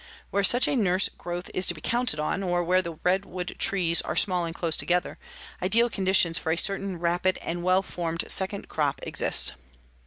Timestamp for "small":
4.15-4.45